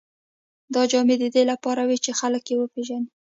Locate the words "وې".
1.87-1.97